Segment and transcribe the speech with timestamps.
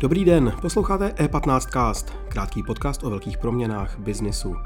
[0.00, 4.56] Dobrý den, posloucháte E15cast, krátký podcast o velkých proměnách biznisu.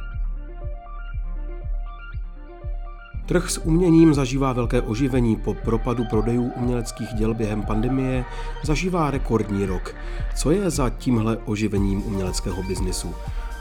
[3.27, 8.25] Trh s uměním zažívá velké oživení po propadu prodejů uměleckých děl během pandemie,
[8.65, 9.95] zažívá rekordní rok.
[10.37, 13.15] Co je za tímhle oživením uměleckého biznisu?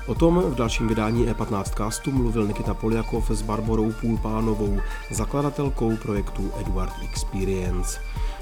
[0.07, 4.79] O tom v dalším vydání E15 castu mluvil Nikita Poliakov s Barborou Půlpánovou,
[5.11, 7.99] zakladatelkou projektu Edward Experience.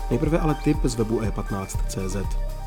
[0.09, 2.58] Nejprve ale tip z webu e15.cz.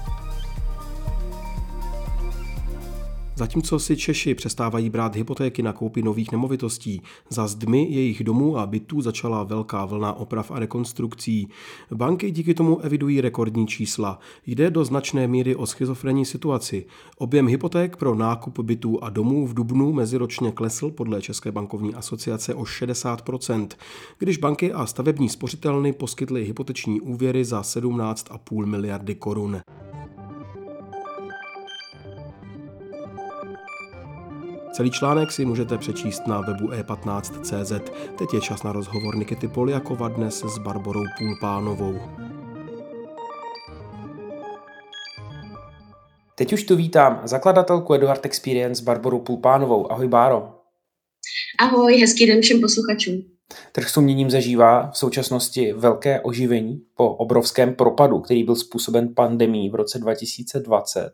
[3.36, 8.66] Zatímco si Češi přestávají brát hypotéky na koupi nových nemovitostí, za zdmi jejich domů a
[8.66, 11.48] bytů začala velká vlna oprav a rekonstrukcí.
[11.94, 14.18] Banky díky tomu evidují rekordní čísla.
[14.46, 16.86] Jde do značné míry o schizofrenní situaci.
[17.18, 22.54] Objem hypoték pro nákup bytů a domů v Dubnu meziročně klesl podle České bankovní asociace
[22.54, 23.68] o 60%,
[24.18, 29.60] když banky a stavební spořitelny poskytly hypoteční úvěry za 17,5 miliardy korun.
[34.72, 37.72] Celý článek si můžete přečíst na webu e15.cz.
[38.18, 42.00] Teď je čas na rozhovor Nikity Poliakova dnes s Barborou Půlpánovou.
[46.34, 49.92] Teď už tu vítám zakladatelku Eduard Experience Barboru Půlpánovou.
[49.92, 50.54] Ahoj Báro.
[51.60, 53.31] Ahoj, hezký den všem posluchačům.
[53.72, 59.70] Trh s uměním zažívá v současnosti velké oživení po obrovském propadu, který byl způsoben pandemí
[59.70, 61.12] v roce 2020.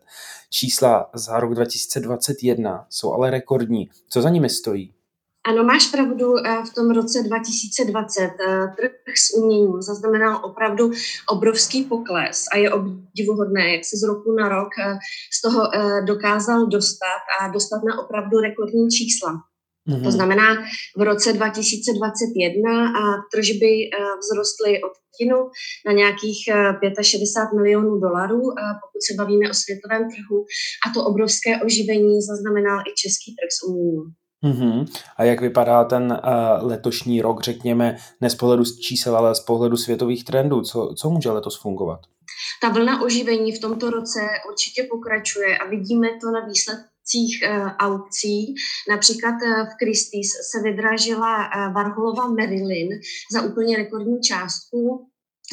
[0.49, 3.89] Čísla za rok 2021 jsou ale rekordní.
[4.09, 4.93] Co za nimi stojí?
[5.47, 10.91] Ano, máš pravdu, eh, v tom roce 2020 eh, trh s uměním zaznamenal opravdu
[11.29, 14.97] obrovský pokles a je obdivuhodné, jak se z roku na rok eh,
[15.33, 15.69] z toho
[16.05, 19.48] dokázal dostat a dostat na opravdu rekordní čísla.
[19.89, 20.03] Mm-hmm.
[20.03, 20.55] To znamená,
[20.97, 25.37] v roce 2021 a tržby eh, vzrostly od třetinu
[25.85, 26.37] na nějakých
[27.01, 28.41] 65 eh, milionů dolarů,
[28.81, 30.45] pokud se bavíme o světovém trhu.
[30.85, 34.03] A to obrovské oživení zaznamenal i český trh s uměním.
[34.45, 34.85] Mm-hmm.
[35.17, 39.77] A jak vypadá ten uh, letošní rok, řekněme, ne z pohledu čísel, ale z pohledu
[39.77, 40.61] světových trendů?
[40.61, 41.99] Co, co může letos fungovat?
[42.61, 44.19] Ta vlna oživení v tomto roce
[44.51, 48.55] určitě pokračuje a vidíme to na výsledku akcích eh, aukcí.
[48.89, 52.89] Například eh, v Christie's se vydražila eh, Varholova Marilyn
[53.33, 55.05] za úplně rekordní částku.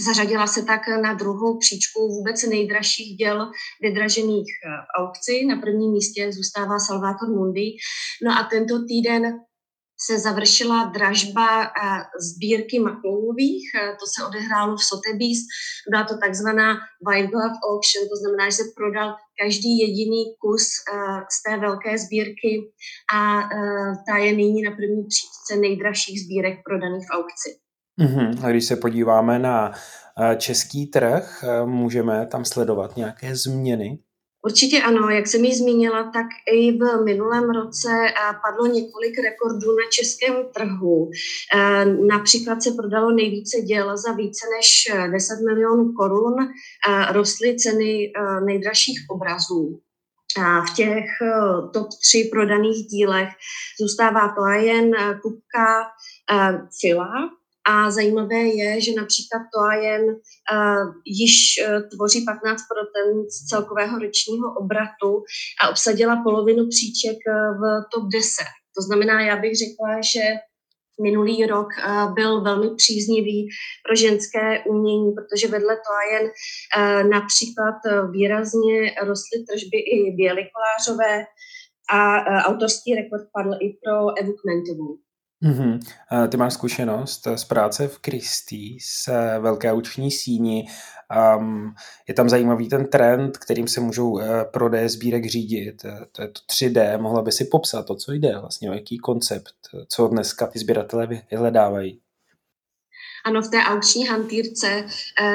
[0.05, 3.51] Zařadila se tak na druhou příčku vůbec nejdražších děl
[3.83, 5.47] vydražených v aukci.
[5.47, 7.77] Na prvním místě zůstává Salvator Mundi.
[8.25, 9.23] No a tento týden
[10.01, 11.69] se završila dražba eh,
[12.21, 15.41] sbírky Maklouových, eh, to se odehrálo v Sotheby's,
[15.91, 16.69] byla to takzvaná
[17.09, 21.99] White Glove Auction, to znamená, že se prodal každý jediný kus eh, z té velké
[21.99, 22.53] sbírky
[23.15, 23.49] a
[24.07, 27.51] ta je nyní na první příčce nejdražších sbírek prodaných v aukci.
[28.01, 28.47] Mm-hmm.
[28.47, 29.73] A když se podíváme na
[30.37, 33.99] český trh, můžeme tam sledovat nějaké změny?
[34.47, 38.13] Určitě ano, jak jsem ji zmínila, tak i v minulém roce eh,
[38.45, 41.11] padlo několik rekordů na českém trhu.
[41.55, 46.35] Eh, například se prodalo nejvíce děl za více než 10 eh, milionů korun,
[47.11, 48.13] rostly ceny
[48.45, 49.81] nejdražších obrazů.
[50.39, 51.05] V těch
[51.73, 53.29] top 3 prodaných dílech
[53.81, 54.91] zůstává to jen
[55.23, 55.85] Kupka
[56.81, 57.31] Fila,
[57.69, 62.61] a zajímavé je, že například Toajen uh, již uh, tvoří 15
[63.31, 65.23] z celkového ročního obratu
[65.63, 67.63] a obsadila polovinu příček uh, v
[67.95, 68.45] top 10.
[68.77, 70.25] To znamená, já bych řekla, že
[71.03, 71.69] minulý rok
[72.15, 73.49] byl velmi příznivý
[73.87, 77.79] pro ženské umění, protože vedle Toajen uh, například
[78.11, 81.25] výrazně rostly tržby i Bělikolářové
[81.91, 85.06] a autorský rekord padl i pro Evu Kmentovou.
[85.47, 85.81] Mm-hmm.
[86.29, 89.09] Ty máš zkušenost z práce v Christie, z
[89.39, 90.69] velké uční síni.
[91.39, 91.75] Um,
[92.09, 94.21] je tam zajímavý ten trend, kterým se můžou
[94.51, 95.85] prodeje sbírek řídit.
[95.85, 96.99] Eh, to je to 3D.
[96.99, 99.55] Mohla by si popsat to, co jde vlastně, o jaký koncept,
[99.89, 102.01] co dneska ty sběratelé vyhledávají?
[103.25, 104.87] Ano, v té aukční hantýrce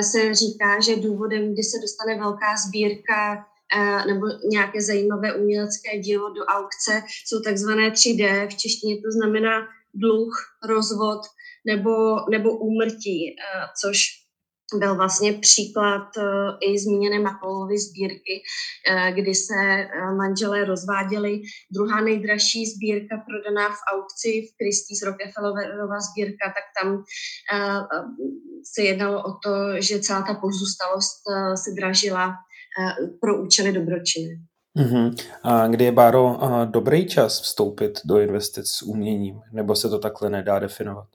[0.01, 3.45] se říká, že důvodem, kdy se dostane velká sbírka
[4.07, 8.47] nebo nějaké zajímavé umělecké dílo do aukce, jsou takzvané 3D.
[8.47, 10.33] V češtině to znamená dluh,
[10.67, 11.21] rozvod
[11.65, 11.91] nebo,
[12.31, 13.97] nebo úmrtí, eh, což
[14.79, 16.23] byl vlastně příklad eh,
[16.71, 18.43] i zmíněné Makolovy sbírky,
[18.89, 21.41] eh, kdy se manželé rozváděli.
[21.73, 27.03] Druhá nejdražší sbírka prodaná v aukci v Christie's Rockefellerova sbírka, tak tam
[28.73, 31.21] se jednalo o to, že celá ta pozůstalost
[31.63, 32.33] se dražila
[33.21, 34.50] pro účely dobročiny.
[34.77, 35.15] Uh-huh.
[35.43, 39.41] A kdy je, Báro, dobrý čas vstoupit do investic s uměním?
[39.51, 41.07] Nebo se to takhle nedá definovat?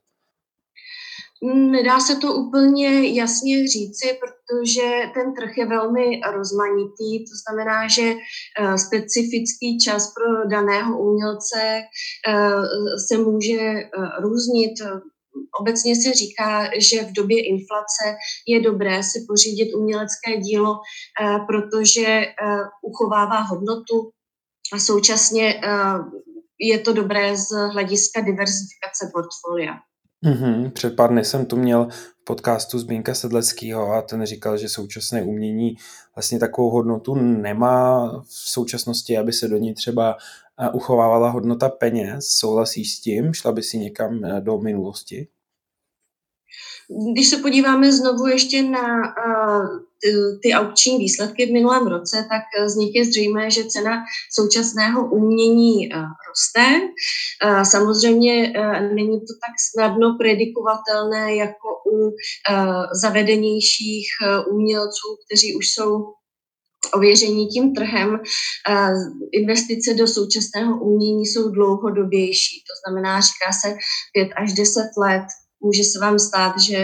[1.55, 4.83] Nedá se to úplně jasně říci, protože
[5.15, 11.81] ten trh je velmi rozmanitý, to znamená, že eh, specifický čas pro daného umělce
[12.29, 12.51] eh,
[13.09, 13.87] se může eh,
[14.21, 14.75] různit.
[15.61, 18.17] Obecně se říká, že v době inflace
[18.49, 20.75] je dobré si pořídit umělecké dílo,
[21.47, 22.23] protože
[22.83, 24.11] uchovává hodnotu
[24.73, 25.61] a současně
[26.61, 29.73] je to dobré z hlediska diversifikace portfolia.
[30.25, 30.71] Mm-hmm.
[30.71, 31.89] Před pár dny jsem tu měl
[32.21, 35.77] v podcastu Zbínka Sedleckého a ten říkal, že současné umění
[36.15, 40.17] vlastně takovou hodnotu nemá v současnosti, aby se do ní třeba
[40.61, 42.27] eh, uchovávala hodnota peněz.
[42.29, 43.35] Souhlasíš s tím?
[43.35, 45.29] Šla by si někam eh, do minulosti?
[47.13, 48.87] Když se podíváme znovu ještě na
[50.43, 55.89] ty aukční výsledky v minulém roce, tak z nich je zřejmé, že cena současného umění
[56.29, 56.81] roste.
[57.71, 58.53] Samozřejmě
[58.95, 62.11] není to tak snadno predikovatelné jako u
[63.01, 64.07] zavedenějších
[64.51, 66.05] umělců, kteří už jsou
[66.95, 68.21] ověření tím trhem.
[69.33, 73.77] Investice do současného umění jsou dlouhodobější, to znamená, říká se
[74.13, 75.27] 5 až 10 let
[75.67, 76.79] může se vám stát, že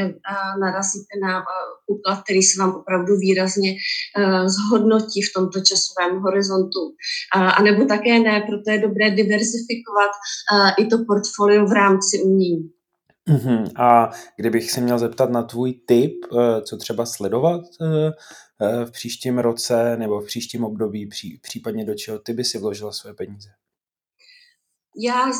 [0.60, 1.42] narazíte na
[1.86, 3.70] úklad, který se vám opravdu výrazně
[4.46, 6.82] zhodnotí v tomto časovém horizontu.
[7.34, 10.12] A nebo také ne, proto je dobré diverzifikovat
[10.78, 12.70] i to portfolio v rámci umění.
[13.28, 13.70] Uh-huh.
[13.76, 16.14] A kdybych se měl zeptat na tvůj tip,
[16.68, 17.60] co třeba sledovat
[18.84, 21.08] v příštím roce nebo v příštím období,
[21.42, 23.48] případně do čeho ty by si vložila své peníze?
[24.98, 25.32] Já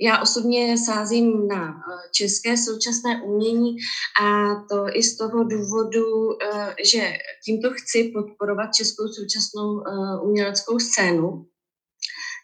[0.00, 3.76] já osobně sázím na eh, české současné umění
[4.22, 6.04] a to i z toho důvodu,
[6.42, 7.12] eh, že
[7.44, 11.46] tímto chci podporovat českou současnou eh, uměleckou scénu.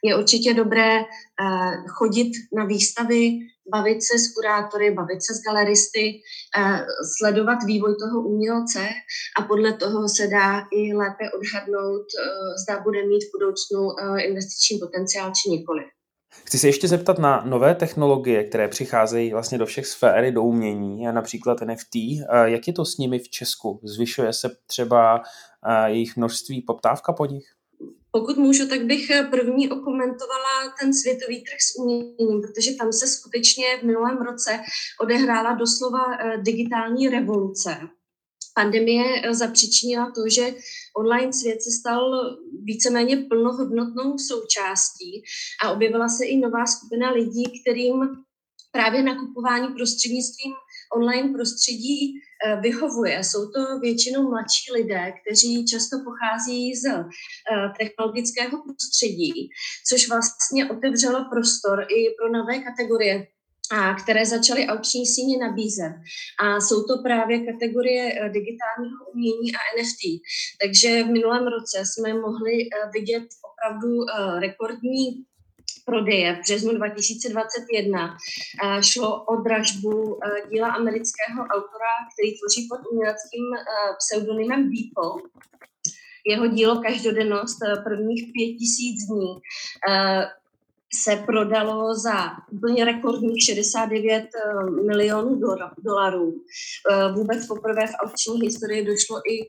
[0.05, 1.01] Je určitě dobré
[1.89, 3.31] chodit na výstavy,
[3.73, 6.13] bavit se s kurátory, bavit se s galeristy,
[7.19, 8.89] sledovat vývoj toho umělce
[9.39, 12.07] a podle toho se dá i lépe odhadnout,
[12.63, 13.81] zda bude mít v budoucnu
[14.19, 15.83] investiční potenciál či nikoli.
[16.45, 21.05] Chci se ještě zeptat na nové technologie, které přicházejí vlastně do všech sfér, do umění,
[21.05, 21.95] například NFT.
[22.45, 23.81] Jak je to s nimi v Česku?
[23.83, 25.23] Zvyšuje se třeba
[25.87, 27.45] jejich množství, poptávka po nich?
[28.11, 33.65] Pokud můžu, tak bych první okomentovala ten světový trh s uměním, protože tam se skutečně
[33.81, 34.61] v minulém roce
[35.01, 37.77] odehrála doslova eh, digitální revoluce.
[38.55, 40.55] Pandemie zapříčinila to, že
[40.97, 42.01] online svět se stal
[42.63, 45.23] víceméně plnohodnotnou součástí
[45.65, 47.95] a objevila se i nová skupina lidí, kterým
[48.73, 50.53] právě nakupování prostřednictvím
[50.97, 53.25] online prostředí eh, vyhovuje.
[53.25, 57.05] Jsou to většinou mladší lidé, kteří často pochází z eh,
[57.79, 59.33] technologického prostředí,
[59.89, 63.27] což vlastně otevřelo prostor i pro nové kategorie
[63.73, 65.95] a které začaly aukční síně nabízet.
[66.45, 70.03] A jsou to právě kategorie eh, digitálního umění a NFT.
[70.63, 75.05] Takže v minulém roce jsme mohli eh, vidět opravdu eh, rekordní
[75.87, 78.17] prodeje v březnu 2021
[78.81, 80.21] šlo o dražbu
[80.51, 83.45] díla amerického autora, který tvoří pod uměleckým
[83.99, 85.23] pseudonymem Beeple.
[86.27, 89.29] Jeho dílo Každodennost prvních pět tisíc dní
[90.95, 95.41] se prodalo za úplně rekordních 69 eh, milionů
[95.85, 96.33] dolarů.
[96.91, 99.47] Eh, vůbec poprvé v aukční historii došlo i eh,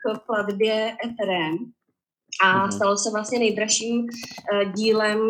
[0.00, 1.72] k platbě Ethereum
[2.44, 2.72] a mhm.
[2.72, 4.06] stalo se vlastně nejdražším
[4.76, 5.20] dílem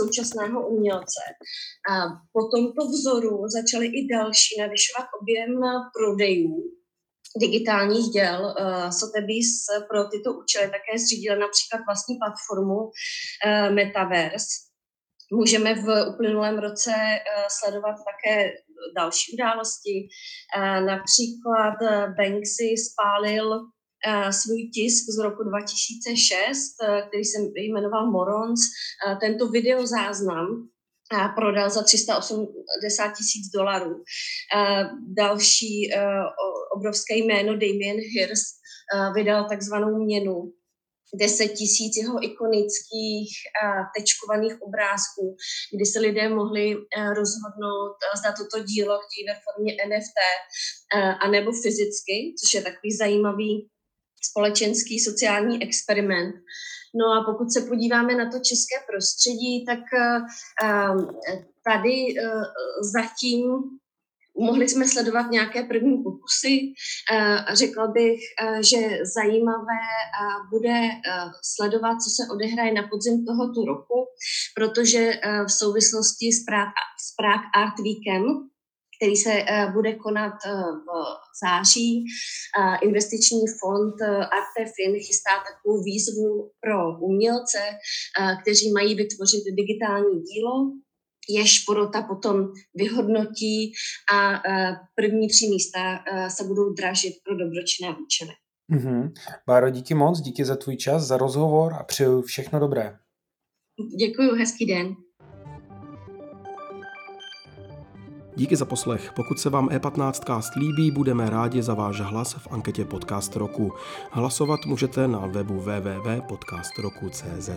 [0.00, 1.22] současného umělce.
[2.32, 5.60] Po tomto vzoru začaly i další navyšovat objem
[5.98, 6.56] prodejů
[7.40, 8.54] digitálních děl.
[8.90, 12.90] Sotheby's pro tyto účely také zřídila například vlastní platformu
[13.74, 14.69] Metaverse,
[15.32, 17.20] Můžeme v uplynulém roce eh,
[17.50, 18.50] sledovat také
[18.96, 20.08] další události.
[20.56, 23.60] Eh, například eh, Banksy spálil
[24.30, 26.76] svůj tisk z roku 2006,
[27.08, 28.60] který se jmenoval Morons.
[29.20, 30.46] Tento videozáznam
[31.34, 34.02] prodal za 380 tisíc dolarů.
[35.16, 35.90] Další
[36.76, 38.56] obrovské jméno Damien Hirst
[39.14, 40.52] vydal takzvanou měnu
[41.14, 43.30] 10 tisíc jeho ikonických
[43.62, 45.36] uh, tečkovaných obrázků,
[45.74, 46.82] kdy se lidé mohli uh,
[47.20, 50.18] rozhodnout, uh, zda toto dílo chtějí ve formě NFT
[51.20, 53.68] anebo fyzicky, což je takový zajímavý
[54.30, 56.34] společenský sociální experiment.
[56.94, 59.78] No a pokud se podíváme na to české prostředí, tak
[61.64, 61.96] tady
[62.96, 63.44] zatím
[64.40, 66.54] mohli jsme sledovat nějaké první pokusy.
[67.52, 68.20] Řekla bych,
[68.70, 69.82] že zajímavé
[70.50, 70.78] bude
[71.56, 73.98] sledovat, co se odehraje na podzim tohoto roku,
[74.56, 75.12] protože
[75.46, 78.50] v souvislosti s Prague, s Prague Art Weekend
[79.02, 80.32] který se bude konat
[80.86, 80.88] v
[81.44, 82.04] září.
[82.82, 83.94] Investiční fond
[84.40, 87.58] Artefin chystá takovou výzvu pro umělce,
[88.42, 90.54] kteří mají vytvořit digitální dílo,
[91.34, 92.36] jež porota potom
[92.74, 93.72] vyhodnotí
[94.12, 98.32] a uh, první tři místa uh, se budou dražit pro dobročinné účely.
[98.72, 99.12] Mm-hmm.
[99.46, 102.96] Báro, díky moc, díky za tvůj čas, za rozhovor a přeju všechno dobré.
[103.98, 104.94] Děkuji, hezký den.
[108.36, 109.12] Díky za poslech.
[109.16, 113.72] Pokud se vám E15cast líbí, budeme rádi za váš hlas v anketě Podcast roku.
[114.10, 117.50] Hlasovat můžete na webu www.podcastroku.cz.